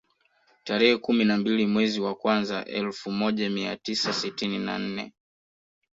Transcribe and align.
Tarehe 0.63 0.97
kumi 0.97 1.25
na 1.25 1.37
mbili 1.37 1.65
mwezi 1.65 2.01
wa 2.01 2.15
kwanza 2.15 2.65
elfu 2.65 3.11
moja 3.11 3.49
mia 3.49 3.75
tisa 3.77 4.13
sitini 4.13 4.59
na 4.59 4.79
nne 4.79 5.13